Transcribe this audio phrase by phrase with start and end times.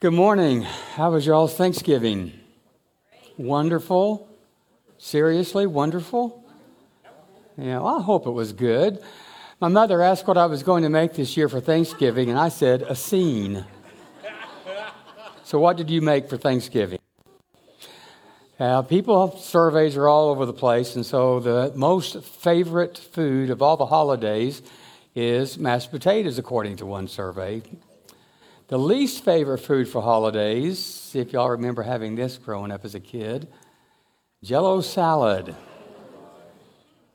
[0.00, 0.62] Good morning.
[0.62, 2.32] How was y'all's Thanksgiving?
[3.36, 4.30] Wonderful.
[4.96, 6.42] Seriously, wonderful?
[7.58, 9.02] Yeah, well, I hope it was good.
[9.60, 12.48] My mother asked what I was going to make this year for Thanksgiving, and I
[12.48, 13.66] said, a scene.
[15.44, 16.98] so, what did you make for Thanksgiving?
[18.58, 23.60] Uh, people surveys are all over the place, and so the most favorite food of
[23.60, 24.62] all the holidays
[25.14, 27.60] is mashed potatoes, according to one survey.
[28.70, 33.00] The least favorite food for holidays, if y'all remember having this growing up as a
[33.00, 33.48] kid,
[34.44, 35.56] jello salad.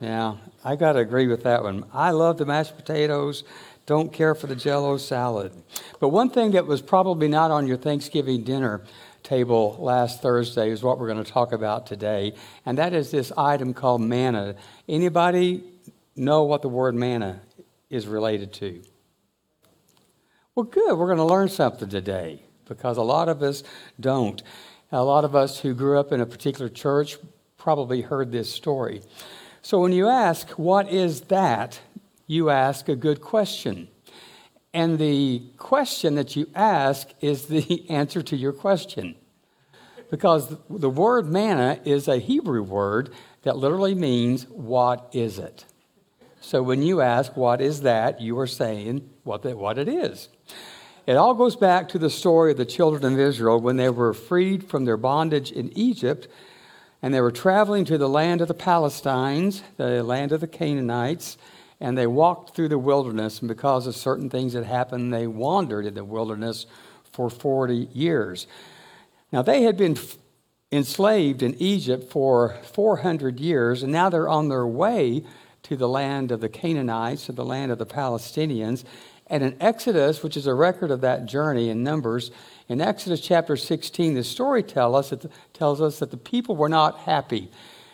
[0.02, 1.86] Yeah, I got to agree with that one.
[1.94, 3.46] I love the mashed potatoes,
[3.86, 5.54] don't care for the jello salad.
[6.02, 8.84] But one thing that was probably not on your Thanksgiving dinner
[9.24, 12.34] table last Thursday is what we're going to talk about today,
[12.66, 14.56] and that is this item called manna.
[14.90, 15.64] Anybody
[16.18, 17.40] know what the word manna
[17.90, 18.82] is related to?
[20.56, 20.98] Well, good.
[20.98, 23.62] We're going to learn something today because a lot of us
[24.00, 24.42] don't.
[24.90, 27.18] A lot of us who grew up in a particular church
[27.58, 29.02] probably heard this story.
[29.62, 31.82] So when you ask, what is that?
[32.26, 33.90] You ask a good question.
[34.74, 39.16] And the question that you ask is the answer to your question.
[40.10, 43.10] Because the word manna is a Hebrew word
[43.42, 45.66] that literally means, what is it?
[46.46, 48.22] So when you ask, what is that?
[48.22, 50.30] You are saying what, the, what it is.
[51.08, 54.14] It all goes back to the story of the children of Israel when they were
[54.14, 56.28] freed from their bondage in Egypt
[57.02, 61.40] and they were traveling to the land of the Palestines, the land of the Canaanites,
[61.80, 63.40] and they walked through the wilderness.
[63.40, 66.68] And because of certain things that happened, they wandered in the wilderness
[67.12, 68.46] for 40 years.
[69.32, 69.98] Now, they had been
[70.72, 75.24] enslaved in Egypt for 400 years, and now they're on their way
[75.66, 78.84] to the land of the Canaanites, to the land of the Palestinians.
[79.28, 82.30] And in Exodus, which is a record of that journey in Numbers,
[82.70, 86.70] in Exodus chapter 16, the story tell us, it tells us that the people were
[86.70, 87.50] not happy.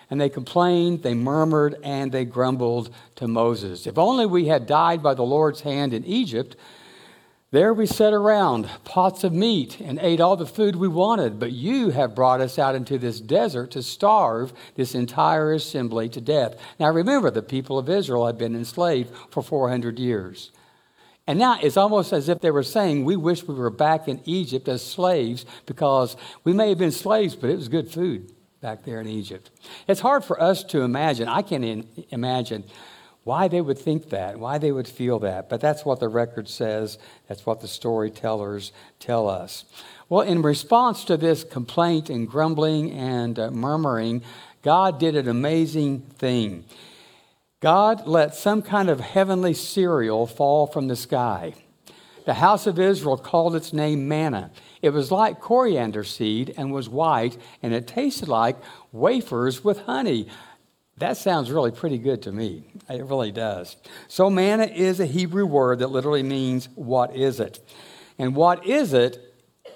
[0.10, 3.88] And they complained, they murmured, and they grumbled to Moses.
[3.88, 6.58] If only we had died by the Lord's hand in Egypt,
[7.52, 11.52] there we sat around pots of meat and ate all the food we wanted, but
[11.52, 16.56] you have brought us out into this desert to starve this entire assembly to death.
[16.80, 20.52] Now remember, the people of Israel had been enslaved for 400 years.
[21.28, 24.22] And now it's almost as if they were saying, We wish we were back in
[24.26, 28.84] Egypt as slaves because we may have been slaves, but it was good food back
[28.84, 29.50] there in Egypt.
[29.88, 31.28] It's hard for us to imagine.
[31.28, 32.64] I can't imagine
[33.24, 35.50] why they would think that, why they would feel that.
[35.50, 36.98] But that's what the record says.
[37.28, 39.66] That's what the storytellers tell us.
[40.10, 44.24] Well, in response to this complaint and grumbling and uh, murmuring,
[44.64, 46.66] God did an amazing thing.
[47.60, 51.54] God let some kind of heavenly cereal fall from the sky.
[52.26, 54.52] The house of Israel called its name manna.
[54.82, 58.58] It was like coriander seed and was white, and it tasted like
[58.92, 60.28] wafers with honey.
[61.02, 62.64] That sounds really pretty good to me.
[62.88, 63.76] It really does.
[64.08, 67.60] So, manna is a Hebrew word that literally means, What is it?
[68.20, 69.28] And what is it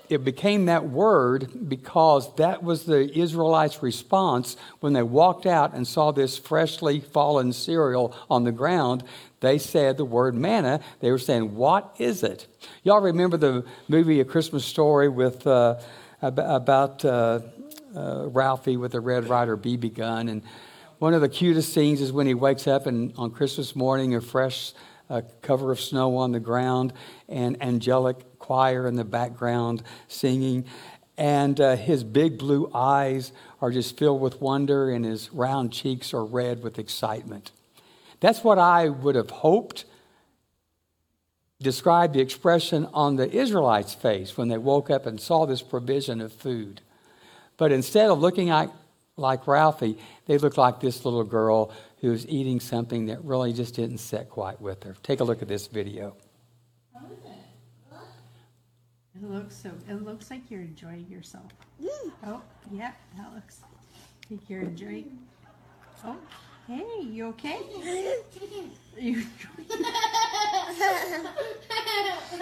[0.07, 5.87] it became that word because that was the Israelites' response when they walked out and
[5.87, 9.03] saw this freshly fallen cereal on the ground.
[9.39, 10.79] They said the word manna.
[10.99, 12.45] They were saying, What is it?
[12.83, 15.79] Y'all remember the movie A Christmas Story with, uh,
[16.21, 17.39] about uh,
[17.95, 20.29] uh, Ralphie with the Red Ryder BB gun?
[20.29, 20.43] And
[20.99, 24.21] one of the cutest scenes is when he wakes up and on Christmas morning, a
[24.21, 24.73] fresh
[25.09, 26.93] uh, cover of snow on the ground,
[27.27, 30.65] and angelic choir in the background singing.
[31.17, 36.13] And uh, his big blue eyes are just filled with wonder, and his round cheeks
[36.13, 37.51] are red with excitement.
[38.19, 39.85] That's what I would have hoped
[41.61, 46.21] described the expression on the Israelites' face when they woke up and saw this provision
[46.21, 46.81] of food.
[47.57, 48.69] But instead of looking like,
[49.17, 51.71] like Ralphie, they look like this little girl
[52.01, 54.95] who's eating something that really just didn't sit quite with her.
[55.03, 56.15] Take a look at this video.
[59.15, 59.71] It looks so.
[59.89, 61.51] It looks like you're enjoying yourself.
[61.81, 62.11] Mm.
[62.27, 63.61] Oh, yeah, that looks
[64.29, 65.17] like you're enjoying.
[66.03, 66.17] Oh,
[66.67, 67.61] hey, you okay?
[68.97, 69.25] you.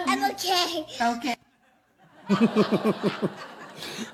[0.06, 0.86] I'm okay.
[1.00, 1.36] Okay.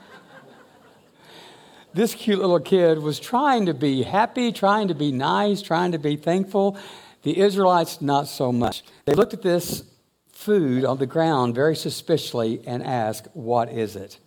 [1.92, 5.98] this cute little kid was trying to be happy, trying to be nice, trying to
[5.98, 6.78] be thankful.
[7.22, 8.82] The Israelites, not so much.
[9.04, 9.84] They looked at this
[10.32, 14.18] food on the ground very suspiciously and asked, What is it?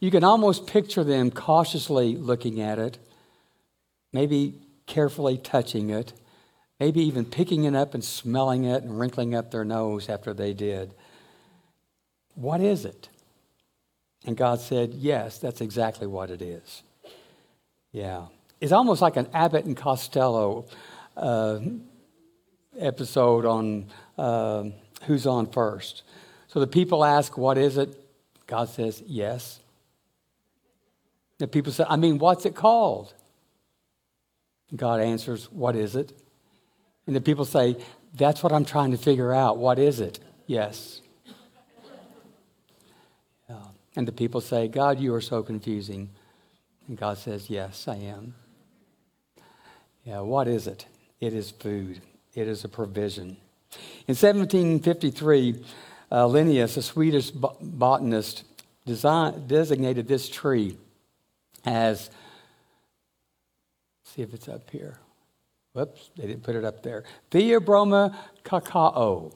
[0.00, 2.98] You can almost picture them cautiously looking at it,
[4.12, 4.54] maybe
[4.86, 6.12] carefully touching it,
[6.80, 10.52] maybe even picking it up and smelling it and wrinkling up their nose after they
[10.52, 10.92] did.
[12.34, 13.08] What is it?
[14.26, 16.82] And God said, Yes, that's exactly what it is.
[17.94, 18.26] Yeah.
[18.60, 20.66] It's almost like an Abbott and Costello
[21.16, 21.60] uh,
[22.76, 23.86] episode on
[24.18, 24.64] uh,
[25.06, 26.02] Who's On First.
[26.48, 27.96] So the people ask, What is it?
[28.48, 29.60] God says, Yes.
[31.38, 33.14] The people say, I mean, what's it called?
[34.74, 36.12] God answers, What is it?
[37.06, 37.76] And the people say,
[38.12, 39.56] That's what I'm trying to figure out.
[39.58, 40.18] What is it?
[40.48, 41.00] Yes.
[43.96, 46.10] And the people say, God, you are so confusing.
[46.88, 48.34] And God says, Yes, I am.
[50.04, 50.86] Yeah, what is it?
[51.20, 52.00] It is food,
[52.34, 53.36] it is a provision.
[54.06, 55.64] In 1753,
[56.12, 58.44] uh, Linnaeus, a Swedish botanist,
[58.86, 60.76] design, designated this tree
[61.64, 62.10] as,
[64.04, 64.98] see if it's up here.
[65.72, 67.02] Whoops, they didn't put it up there.
[67.30, 68.14] Theobroma
[68.44, 69.32] cacao.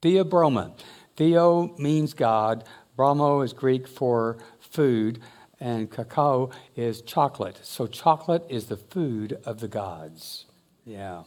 [0.00, 0.72] Theobroma.
[1.16, 2.64] Theo means God.
[2.96, 5.20] Bromo is Greek for food,
[5.64, 7.58] and cacao is chocolate.
[7.62, 10.44] So chocolate is the food of the gods.
[10.84, 11.22] Yeah.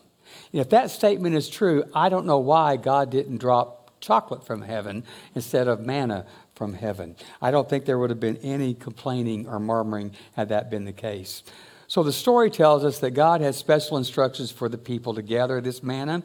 [0.54, 5.04] If that statement is true, I don't know why God didn't drop chocolate from heaven
[5.34, 7.16] instead of manna from heaven.
[7.42, 10.94] I don't think there would have been any complaining or murmuring had that been the
[10.94, 11.42] case.
[11.88, 15.62] So the story tells us that God has special instructions for the people to gather
[15.62, 16.22] this manna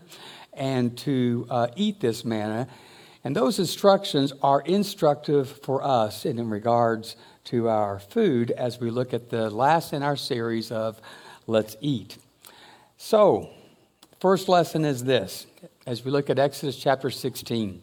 [0.52, 2.68] and to uh, eat this manna.
[3.24, 9.12] And those instructions are instructive for us in regards to our food as we look
[9.12, 11.00] at the last in our series of
[11.46, 12.16] Let's Eat.
[12.96, 13.50] So,
[14.20, 15.46] first lesson is this
[15.86, 17.82] as we look at Exodus chapter 16.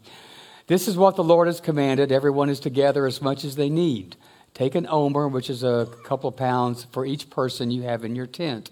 [0.68, 2.12] This is what the Lord has commanded.
[2.12, 4.16] Everyone is to gather as much as they need.
[4.54, 8.16] Take an omer, which is a couple of pounds for each person you have in
[8.16, 8.72] your tent.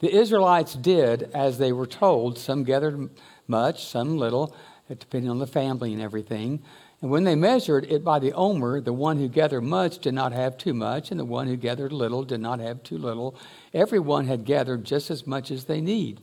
[0.00, 2.38] The Israelites did as they were told.
[2.38, 3.10] Some gathered
[3.48, 4.54] much, some little,
[4.88, 6.62] depending on the family and everything.
[7.00, 10.32] And when they measured it by the omer, the one who gathered much did not
[10.32, 13.36] have too much, and the one who gathered little did not have too little.
[13.72, 16.20] Everyone had gathered just as much as they need.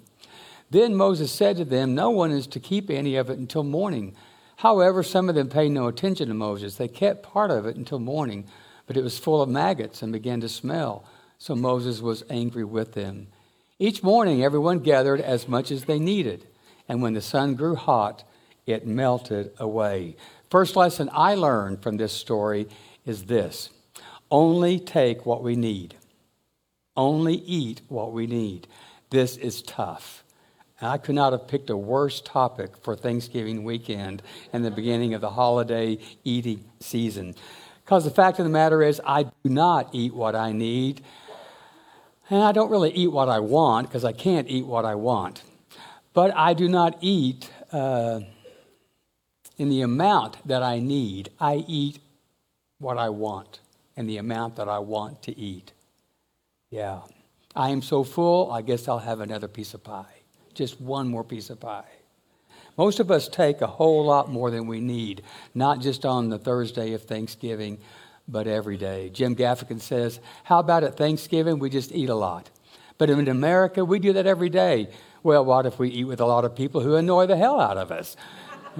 [0.69, 4.15] Then Moses said to them, No one is to keep any of it until morning.
[4.57, 6.75] However, some of them paid no attention to Moses.
[6.75, 8.45] They kept part of it until morning,
[8.87, 11.05] but it was full of maggots and began to smell.
[11.37, 13.27] So Moses was angry with them.
[13.79, 16.47] Each morning, everyone gathered as much as they needed,
[16.87, 18.23] and when the sun grew hot,
[18.65, 20.15] it melted away.
[20.55, 22.69] First lesson I learned from this story
[23.05, 23.71] is this
[24.31, 25.95] only take what we need,
[26.95, 28.65] only eat what we need.
[29.09, 30.23] This is tough.
[30.79, 34.21] And I could not have picked a worse topic for Thanksgiving weekend
[34.53, 37.35] and the beginning of the holiday eating season.
[37.83, 41.03] Because the fact of the matter is, I do not eat what I need.
[42.29, 45.43] And I don't really eat what I want because I can't eat what I want.
[46.13, 48.21] But I do not eat uh,
[49.57, 51.29] in the amount that I need.
[51.39, 51.99] I eat
[52.79, 53.59] what I want
[53.95, 55.71] and the amount that I want to eat.
[56.69, 57.01] Yeah.
[57.55, 60.15] I am so full, I guess I'll have another piece of pie
[60.55, 61.83] just one more piece of pie.
[62.77, 65.21] Most of us take a whole lot more than we need,
[65.53, 67.77] not just on the Thursday of Thanksgiving,
[68.27, 69.09] but every day.
[69.09, 71.59] Jim Gaffigan says, How about at Thanksgiving?
[71.59, 72.49] We just eat a lot.
[72.97, 74.89] But in America, we do that every day.
[75.21, 77.77] Well, what if we eat with a lot of people who annoy the hell out
[77.77, 78.15] of us?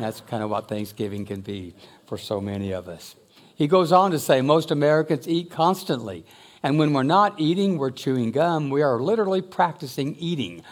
[0.03, 1.75] That's kind of what Thanksgiving can be
[2.07, 3.15] for so many of us.
[3.55, 6.25] He goes on to say, Most Americans eat constantly.
[6.61, 8.69] And when we're not eating, we're chewing gum.
[8.69, 10.63] We are literally practicing eating.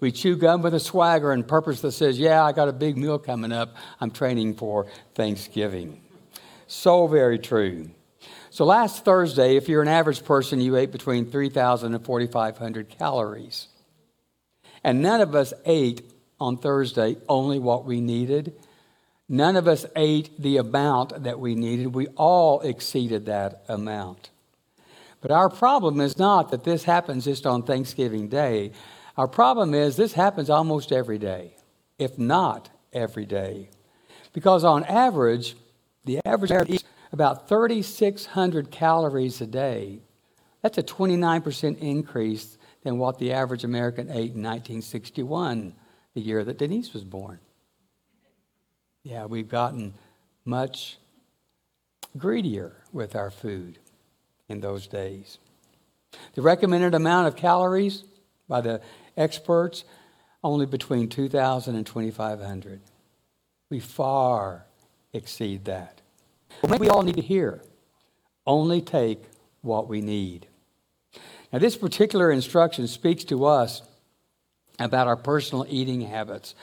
[0.00, 2.96] We chew gum with a swagger and purpose that says, Yeah, I got a big
[2.96, 3.74] meal coming up.
[4.00, 6.00] I'm training for Thanksgiving.
[6.66, 7.90] So very true.
[8.50, 13.68] So last Thursday, if you're an average person, you ate between 3,000 and 4,500 calories.
[14.84, 16.02] And none of us ate
[16.40, 18.54] on Thursday only what we needed.
[19.28, 21.94] None of us ate the amount that we needed.
[21.94, 24.30] We all exceeded that amount.
[25.20, 28.72] But our problem is not that this happens just on Thanksgiving Day.
[29.16, 31.56] Our problem is this happens almost every day,
[31.98, 33.68] if not every day.
[34.32, 35.56] Because on average,
[36.04, 40.00] the average eats about 3,600 calories a day.
[40.62, 45.74] That's a 29% increase than what the average American ate in 1961,
[46.14, 47.40] the year that Denise was born.
[49.08, 49.94] Yeah, we've gotten
[50.44, 50.98] much
[52.18, 53.78] greedier with our food
[54.50, 55.38] in those days.
[56.34, 58.04] The recommended amount of calories
[58.50, 58.82] by the
[59.16, 59.84] experts,
[60.44, 62.82] only between 2,000 and 2,500.
[63.70, 64.66] We far
[65.14, 66.02] exceed that.
[66.60, 67.62] But we all need to hear
[68.46, 69.22] only take
[69.62, 70.48] what we need.
[71.50, 73.80] Now, this particular instruction speaks to us
[74.78, 76.54] about our personal eating habits,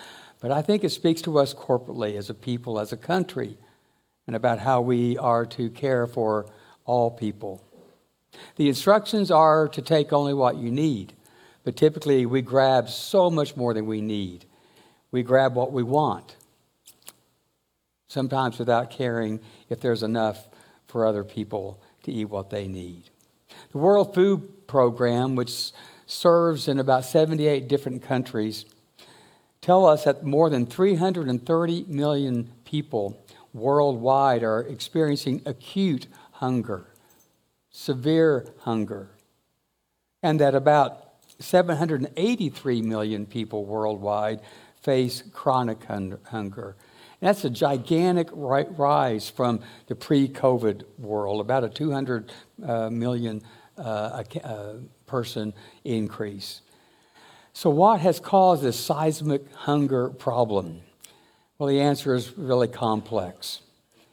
[0.45, 3.57] but I think it speaks to us corporately as a people, as a country,
[4.27, 6.45] and about how we are to care for
[6.85, 7.63] all people.
[8.55, 11.13] The instructions are to take only what you need,
[11.63, 14.45] but typically we grab so much more than we need.
[15.09, 16.35] We grab what we want,
[18.07, 20.47] sometimes without caring if there's enough
[20.85, 23.09] for other people to eat what they need.
[23.71, 25.71] The World Food Program, which
[26.05, 28.65] serves in about 78 different countries,
[29.65, 33.19] tell us that more than 330 million people
[33.51, 36.85] worldwide are experiencing acute hunger,
[37.71, 39.09] severe hunger,
[40.21, 44.39] and that about 783 million people worldwide
[44.83, 46.75] face chronic hunger.
[47.19, 52.31] And that's a gigantic rise from the pre COVID world, about a 200
[52.63, 53.41] uh, million
[53.79, 54.73] uh, uh,
[55.07, 56.61] person increase.
[57.57, 60.81] So, what has caused this seismic hunger problem?
[61.57, 63.61] Well, the answer is really complex.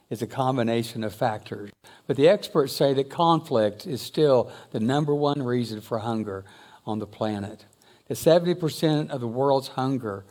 [0.09, 1.69] It's a combination of factors.
[2.07, 6.45] But the experts say that conflict is still the number one reason for hunger
[6.85, 7.65] on the planet.
[8.07, 10.23] That 70% of the world's hunger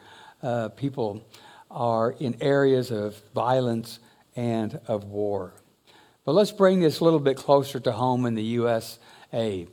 [0.42, 1.23] uh, people
[1.71, 3.99] are in areas of violence
[4.37, 5.52] and of war.
[6.25, 9.69] But let's bring this a little bit closer to home in the USA.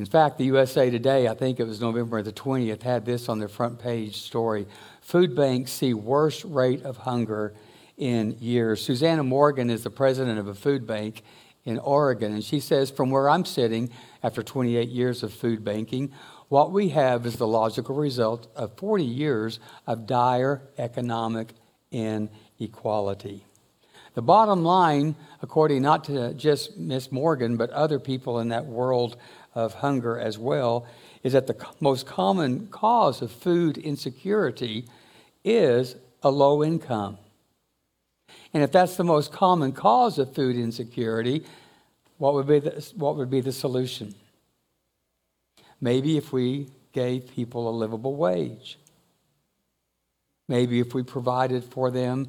[0.00, 3.38] In fact, the USA Today, I think it was November the 20th, had this on
[3.38, 4.66] their front page story.
[5.02, 7.52] Food banks see worst rate of hunger
[7.98, 8.82] in years.
[8.82, 11.22] Susannah Morgan is the president of a food bank
[11.66, 13.90] in Oregon, and she says, From where I'm sitting,
[14.22, 16.10] after 28 years of food banking,
[16.48, 21.52] what we have is the logical result of 40 years of dire economic
[21.90, 23.44] inequality.
[24.14, 29.16] The bottom line, according not to just Miss Morgan, but other people in that world
[29.54, 30.86] of hunger as well
[31.22, 34.86] is that the most common cause of food insecurity
[35.44, 37.18] is a low income.
[38.52, 41.44] And if that's the most common cause of food insecurity,
[42.18, 44.14] what would be the, what would be the solution?
[45.80, 48.78] Maybe if we gave people a livable wage.
[50.48, 52.28] Maybe if we provided for them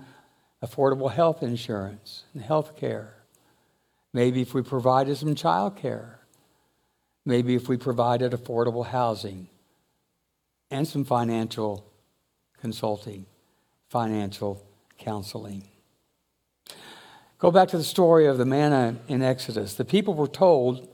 [0.63, 3.15] affordable health insurance and health care.
[4.13, 6.20] Maybe if we provided some child care.
[7.25, 9.47] Maybe if we provided affordable housing
[10.69, 11.85] and some financial
[12.59, 13.25] consulting,
[13.89, 14.65] financial
[14.97, 15.67] counseling.
[17.37, 19.73] Go back to the story of the manna in Exodus.
[19.73, 20.87] The people were told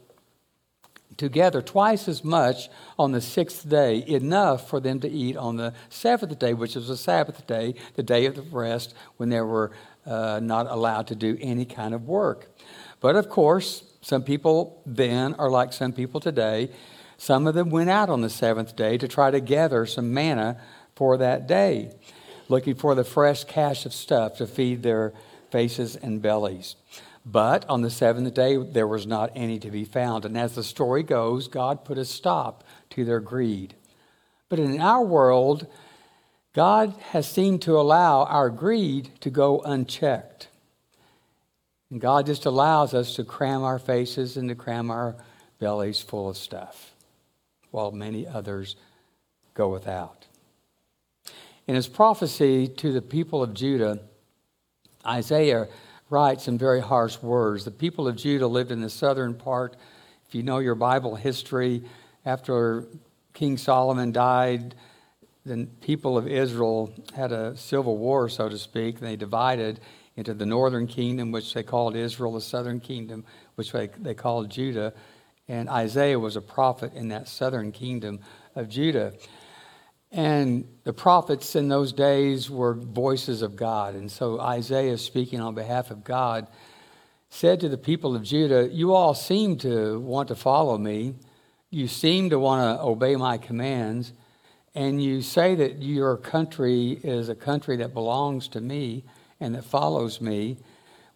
[1.17, 5.57] to gather twice as much on the sixth day, enough for them to eat on
[5.57, 9.41] the seventh day, which was the Sabbath day, the day of the rest, when they
[9.41, 9.71] were
[10.05, 12.49] uh, not allowed to do any kind of work.
[12.99, 16.69] But of course, some people then are like some people today.
[17.17, 20.61] Some of them went out on the seventh day to try to gather some manna
[20.95, 21.91] for that day,
[22.47, 25.13] looking for the fresh cache of stuff to feed their
[25.51, 26.75] faces and bellies.
[27.25, 30.23] But on the seventh day, there was not any to be found.
[30.23, 33.75] And as the story goes, God put a stop to their greed.
[34.47, 35.67] But in our world,
[36.53, 40.47] God has seemed to allow our greed to go unchecked.
[41.89, 45.15] And God just allows us to cram our faces and to cram our
[45.59, 46.93] bellies full of stuff,
[47.71, 48.75] while many others
[49.53, 50.25] go without.
[51.65, 53.99] In his prophecy to the people of Judah,
[55.05, 55.67] Isaiah
[56.09, 57.65] writes some very harsh words.
[57.65, 59.75] The people of Judah lived in the southern part.
[60.27, 61.83] If you know your Bible history,
[62.25, 62.85] after
[63.33, 64.75] King Solomon died,
[65.45, 68.99] the people of Israel had a civil war, so to speak.
[68.99, 69.79] They divided
[70.17, 73.23] into the northern kingdom, which they called Israel, the southern kingdom,
[73.55, 74.93] which they, they called Judah.
[75.47, 78.19] And Isaiah was a prophet in that southern kingdom
[78.55, 79.13] of Judah.
[80.11, 83.93] And the prophets in those days were voices of God.
[83.93, 86.47] And so Isaiah, speaking on behalf of God,
[87.29, 91.13] said to the people of Judah, You all seem to want to follow me.
[91.69, 94.13] You seem to want to obey my commands.
[94.73, 99.03] And you say that your country is a country that belongs to me
[99.39, 100.57] and that follows me.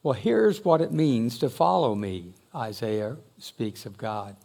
[0.04, 4.36] Well, here's what it means to follow me, Isaiah speaks of God.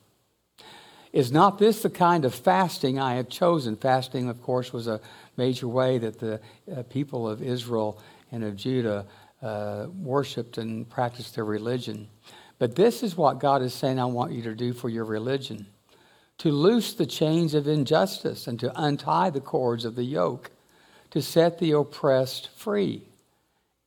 [1.13, 3.77] Is not this the kind of fasting I have chosen?
[3.77, 5.01] Fasting, of course, was a
[5.37, 6.41] major way that the
[6.71, 8.03] uh, people of Israel
[8.33, 9.07] and of Judah
[9.41, 12.09] uh, worshiped and practiced their religion.
[12.59, 15.67] But this is what God is saying I want you to do for your religion
[16.39, 20.51] to loose the chains of injustice and to untie the cords of the yoke,
[21.11, 23.03] to set the oppressed free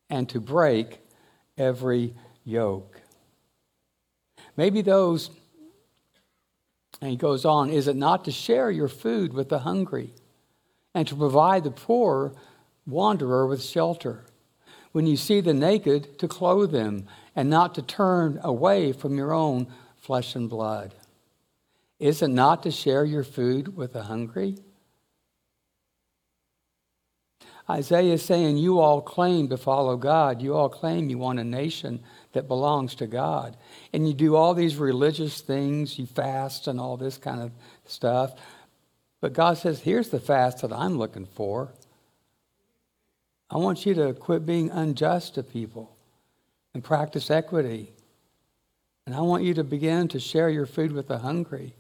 [0.10, 1.00] and to break
[1.58, 3.02] every yoke.
[4.58, 5.30] Maybe those,
[7.02, 10.14] and he goes on, is it not to share your food with the hungry
[10.94, 12.34] and to provide the poor
[12.86, 14.26] wanderer with shelter?
[14.92, 19.34] when you see the naked, to clothe them, and not to turn away from your
[19.34, 20.94] own flesh and blood?
[22.00, 24.58] Is it not to share your food with the hungry?
[27.70, 30.42] Isaiah is saying, You all claim to follow God.
[30.42, 32.00] You all claim you want a nation
[32.34, 33.58] that belongs to God.
[33.94, 37.52] And you do all these religious things, you fast and all this kind of
[37.86, 38.34] stuff.
[39.22, 41.70] But God says, Here's the fast that I'm looking for.
[43.52, 45.96] I want you to quit being unjust to people
[46.74, 47.92] and practice equity.
[49.06, 51.74] And I want you to begin to share your food with the hungry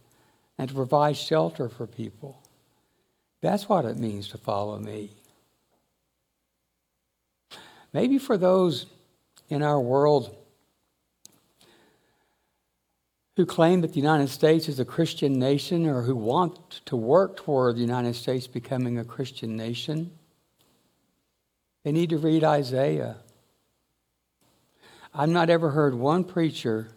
[0.57, 2.41] and to provide shelter for people.
[3.41, 5.11] That's what it means to follow me.
[7.93, 8.85] Maybe for those
[9.49, 10.35] in our world
[13.35, 17.37] who claim that the United States is a Christian nation or who want to work
[17.37, 20.11] toward the United States becoming a Christian nation,
[21.83, 23.15] they need to read Isaiah.
[25.13, 26.89] I've not ever heard one preacher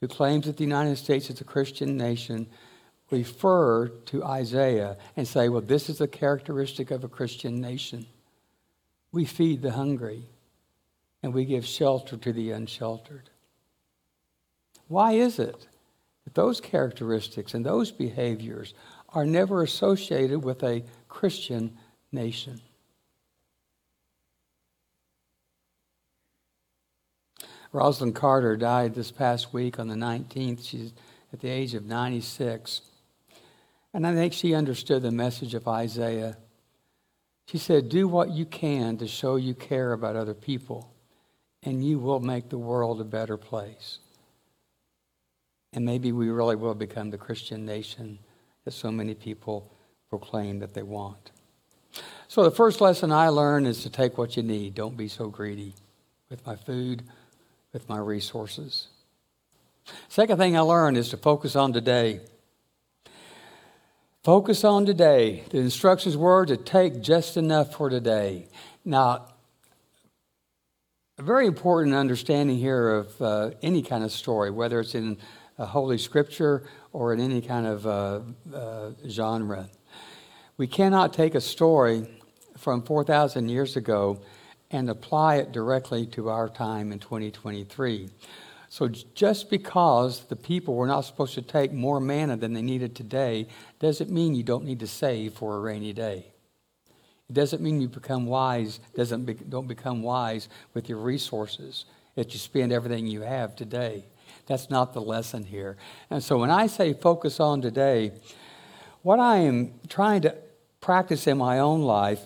[0.00, 2.46] who claims that the United States is a Christian nation
[3.10, 8.06] refer to Isaiah and say, well, this is a characteristic of a Christian nation.
[9.14, 10.24] We feed the hungry
[11.22, 13.30] and we give shelter to the unsheltered.
[14.88, 15.68] Why is it
[16.24, 18.74] that those characteristics and those behaviors
[19.10, 21.78] are never associated with a Christian
[22.10, 22.60] nation?
[27.72, 30.66] Rosalynn Carter died this past week on the 19th.
[30.66, 30.92] She's
[31.32, 32.80] at the age of 96.
[33.92, 36.36] And I think she understood the message of Isaiah.
[37.46, 40.92] She said, Do what you can to show you care about other people,
[41.62, 43.98] and you will make the world a better place.
[45.72, 48.18] And maybe we really will become the Christian nation
[48.64, 49.70] that so many people
[50.08, 51.32] proclaim that they want.
[52.28, 54.74] So, the first lesson I learned is to take what you need.
[54.74, 55.74] Don't be so greedy
[56.30, 57.04] with my food
[57.74, 58.86] with my resources.
[60.08, 62.20] Second thing I learned is to focus on today.
[64.24, 65.44] Focus on today.
[65.50, 68.48] The instructions were to take just enough for today.
[68.82, 69.26] Now,
[71.18, 75.18] a very important understanding here of uh, any kind of story, whether it's in
[75.58, 76.62] Holy Scripture
[76.94, 78.20] or in any kind of uh,
[78.56, 79.68] uh, genre.
[80.56, 82.08] We cannot take a story
[82.56, 84.22] from 4,000 years ago
[84.70, 88.08] and apply it directly to our time in 2023.
[88.74, 92.96] So just because the people were not supposed to take more manna than they needed
[92.96, 93.46] today
[93.78, 96.32] doesn't mean you don't need to save for a rainy day.
[97.30, 101.84] It doesn't mean you become wise, doesn't be, don't become wise with your resources,
[102.16, 104.06] that you spend everything you have today.
[104.48, 105.76] That's not the lesson here.
[106.10, 108.10] And so when I say focus on today,
[109.02, 110.34] what I am trying to
[110.80, 112.22] practice in my own life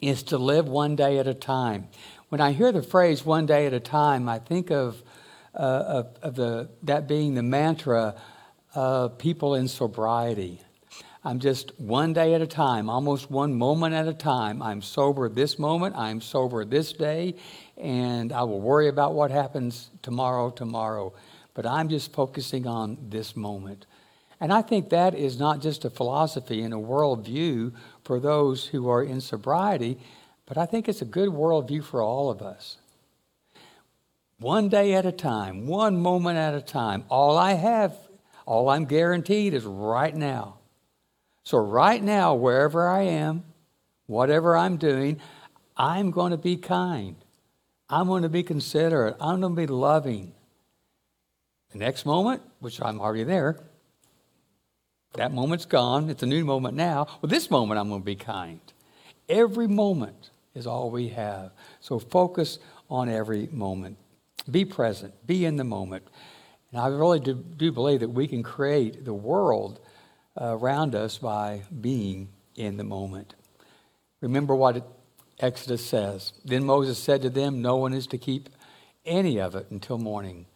[0.00, 1.88] is to live one day at a time.
[2.30, 5.02] When I hear the phrase one day at a time, I think of,
[5.54, 8.14] uh, of, of the, that being the mantra
[8.74, 10.60] of people in sobriety.
[11.24, 14.60] I'm just one day at a time, almost one moment at a time.
[14.60, 17.36] I'm sober this moment, I'm sober this day,
[17.76, 21.12] and I will worry about what happens tomorrow, tomorrow.
[21.54, 23.86] But I'm just focusing on this moment.
[24.40, 28.88] And I think that is not just a philosophy and a worldview for those who
[28.88, 29.98] are in sobriety,
[30.46, 32.78] but I think it's a good worldview for all of us.
[34.42, 37.04] One day at a time, one moment at a time.
[37.08, 37.96] All I have,
[38.44, 40.58] all I'm guaranteed is right now.
[41.44, 43.44] So, right now, wherever I am,
[44.06, 45.20] whatever I'm doing,
[45.76, 47.14] I'm going to be kind.
[47.88, 49.14] I'm going to be considerate.
[49.20, 50.32] I'm going to be loving.
[51.70, 53.60] The next moment, which I'm already there,
[55.14, 56.10] that moment's gone.
[56.10, 57.06] It's a new moment now.
[57.20, 58.60] Well, this moment I'm going to be kind.
[59.28, 61.52] Every moment is all we have.
[61.78, 62.58] So focus
[62.90, 63.98] on every moment.
[64.50, 65.26] Be present.
[65.26, 66.04] Be in the moment.
[66.70, 69.80] And I really do, do believe that we can create the world
[70.40, 73.34] uh, around us by being in the moment.
[74.20, 74.86] Remember what
[75.38, 76.32] Exodus says.
[76.44, 78.48] Then Moses said to them, No one is to keep
[79.04, 80.46] any of it until morning.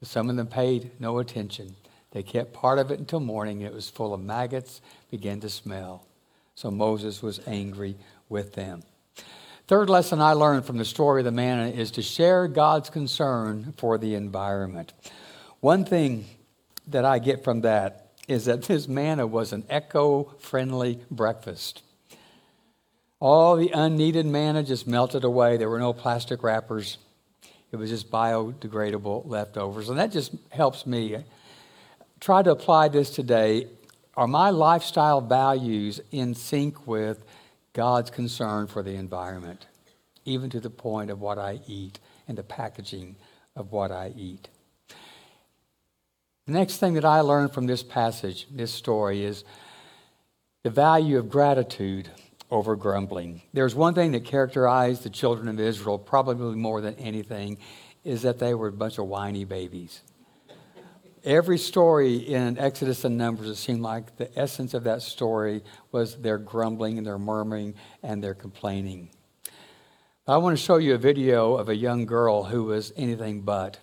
[0.00, 1.76] But some of them paid no attention.
[2.12, 3.60] They kept part of it until morning.
[3.60, 6.06] It was full of maggots, began to smell.
[6.54, 7.96] So Moses was angry
[8.28, 8.82] with them.
[9.68, 13.74] Third lesson I learned from the story of the manna is to share God's concern
[13.76, 14.94] for the environment.
[15.60, 16.24] One thing
[16.86, 21.82] that I get from that is that this manna was an eco friendly breakfast.
[23.20, 25.58] All the unneeded manna just melted away.
[25.58, 26.96] There were no plastic wrappers.
[27.70, 29.90] It was just biodegradable leftovers.
[29.90, 31.18] And that just helps me
[32.20, 33.66] try to apply this today.
[34.16, 37.22] Are my lifestyle values in sync with
[37.78, 39.66] God's concern for the environment?
[40.28, 43.16] even to the point of what I eat and the packaging
[43.56, 44.48] of what I eat.
[46.46, 49.44] The next thing that I learned from this passage, this story, is
[50.62, 52.10] the value of gratitude
[52.50, 53.42] over grumbling.
[53.52, 57.58] There's one thing that characterized the children of Israel, probably more than anything,
[58.04, 60.00] is that they were a bunch of whiny babies.
[61.24, 66.16] Every story in Exodus and Numbers, it seemed like the essence of that story was
[66.16, 69.10] their grumbling and their murmuring and their complaining.
[70.26, 73.78] I want to show you a video of a young girl who was anything but.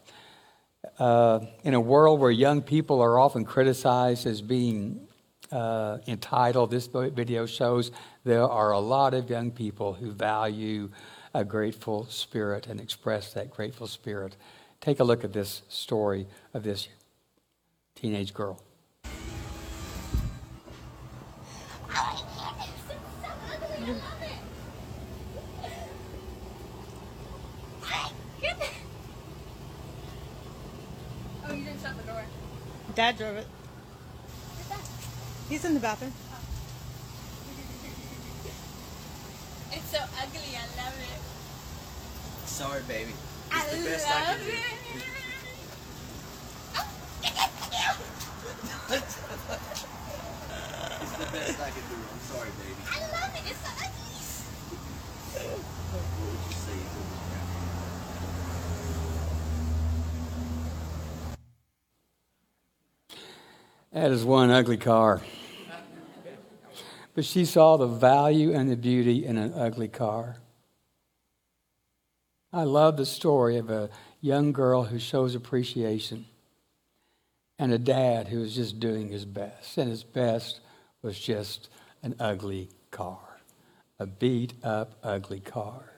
[0.99, 5.07] Uh, in a world where young people are often criticized as being
[5.51, 7.91] uh, entitled, this video shows
[8.23, 10.89] there are a lot of young people who value
[11.33, 14.37] a grateful spirit and express that grateful spirit.
[14.79, 16.87] Take a look at this story of this
[17.95, 18.61] teenage girl.
[21.89, 24.29] I love it.
[27.81, 28.11] Hi.
[28.41, 28.69] Get it.
[31.47, 32.25] Oh, you didn't shut the door.
[32.95, 33.47] Dad drove it.
[35.49, 36.11] He's in the bathroom.
[39.71, 40.57] It's so ugly.
[40.57, 42.47] I love it.
[42.47, 43.13] Sorry, baby.
[43.51, 45.24] I It's the best love I can do.
[48.87, 49.15] It's
[51.17, 51.95] the best I can do.
[52.11, 52.75] I'm sorry, baby.
[52.87, 53.41] I love it.
[53.49, 54.11] It's so ugly.
[55.91, 57.05] What would you say if it
[63.09, 63.23] was?
[63.91, 65.21] That is one ugly car.
[67.15, 70.37] But she saw the value and the beauty in an ugly car.
[72.53, 73.89] I love the story of a
[74.21, 76.25] young girl who shows appreciation
[77.57, 79.77] and a dad who was just doing his best.
[79.77, 80.59] And his best
[81.01, 81.69] was just
[82.03, 83.39] an ugly car,
[83.99, 85.93] a beat up, ugly car.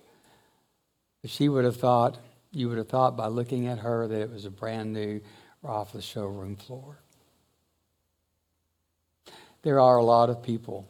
[1.21, 2.17] But she would have thought,
[2.51, 5.21] you would have thought by looking at her that it was a brand new
[5.63, 6.99] off the showroom floor.
[9.63, 10.87] There are a lot of people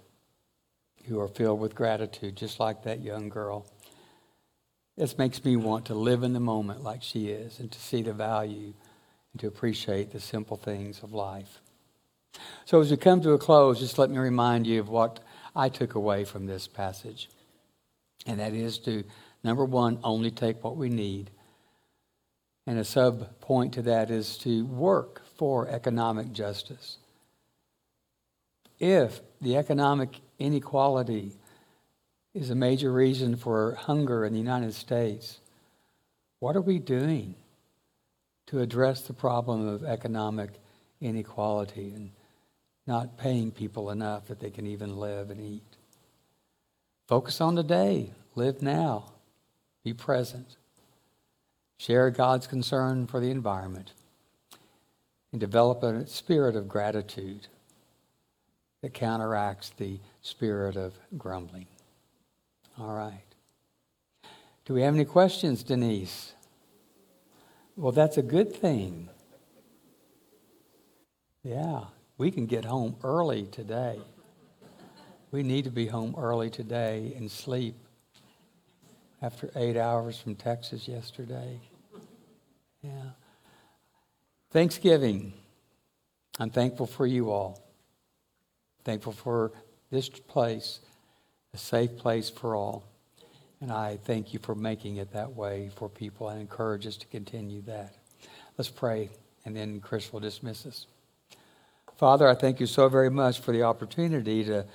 [1.05, 3.65] who are filled with gratitude, just like that young girl.
[4.97, 8.01] This makes me want to live in the moment like she is and to see
[8.01, 8.73] the value
[9.37, 11.61] to appreciate the simple things of life.
[12.65, 15.19] So, as we come to a close, just let me remind you of what
[15.55, 17.29] I took away from this passage.
[18.25, 19.03] And that is to,
[19.43, 21.31] number one, only take what we need.
[22.67, 26.97] And a sub point to that is to work for economic justice
[28.79, 31.33] if the economic inequality
[32.33, 35.39] is a major reason for hunger in the United States,
[36.39, 37.35] what are we doing
[38.47, 40.51] to address the problem of economic
[40.99, 42.11] inequality and
[42.85, 45.75] not paying people enough that they can even live and eat?
[47.07, 49.11] Focus on the day, live now,
[49.83, 50.57] be present,
[51.77, 53.91] share God's concern for the environment,
[55.31, 57.47] and develop a spirit of gratitude
[58.81, 61.67] that counteracts the spirit of grumbling.
[62.79, 63.23] All right.
[64.65, 66.33] Do we have any questions, Denise?
[67.77, 69.07] Well, that's a good thing.
[71.43, 71.81] Yeah,
[72.17, 73.99] we can get home early today.
[75.29, 77.75] We need to be home early today and sleep
[79.21, 81.59] after eight hours from Texas yesterday.
[82.81, 83.11] Yeah.
[84.49, 85.33] Thanksgiving.
[86.39, 87.61] I'm thankful for you all.
[88.85, 89.51] Thankful for
[89.91, 90.79] this place,
[91.53, 92.85] a safe place for all.
[93.61, 97.07] And I thank you for making it that way for people and encourage us to
[97.07, 97.95] continue that.
[98.57, 99.09] Let's pray,
[99.45, 100.85] and then Chris will dismiss us.
[101.97, 104.65] Father, I thank you so very much for the opportunity to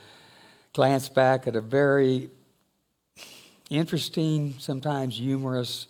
[0.72, 2.30] glance back at a very
[3.70, 5.86] interesting, sometimes humorous,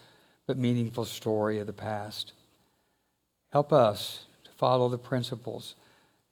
[0.46, 2.33] but meaningful story of the past.
[3.50, 5.74] Help us to follow the principles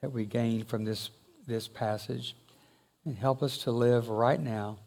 [0.00, 1.10] that we gained from this,
[1.46, 2.34] this passage
[3.04, 4.78] and help us to live right now.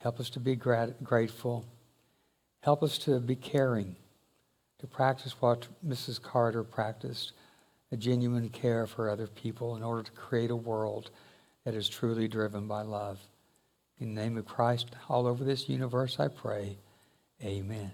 [0.00, 1.64] Help us to be grat- grateful.
[2.60, 3.96] Help us to be caring,
[4.78, 6.20] to practice what Mrs.
[6.20, 7.32] Carter practiced
[7.92, 11.10] a genuine care for other people in order to create a world
[11.64, 13.18] that is truly driven by love.
[13.98, 16.78] In the name of Christ, all over this universe, I pray.
[17.42, 17.92] Amen.